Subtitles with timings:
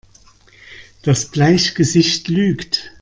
[1.03, 2.89] Das Bleichgesicht lügt!